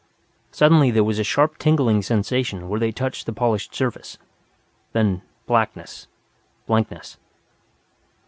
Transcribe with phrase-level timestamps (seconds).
[0.49, 4.17] Suddenly there was a sharp tingling sensation where they touched the polished surface.
[4.93, 6.07] Then blackness,
[6.65, 7.19] blankness.